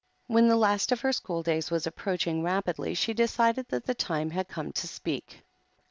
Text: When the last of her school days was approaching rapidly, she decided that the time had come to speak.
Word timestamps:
When 0.25 0.47
the 0.47 0.55
last 0.55 0.91
of 0.91 1.01
her 1.01 1.13
school 1.13 1.43
days 1.43 1.69
was 1.69 1.85
approaching 1.85 2.41
rapidly, 2.41 2.95
she 2.95 3.13
decided 3.13 3.67
that 3.67 3.85
the 3.85 3.93
time 3.93 4.31
had 4.31 4.47
come 4.47 4.71
to 4.71 4.87
speak. 4.87 5.43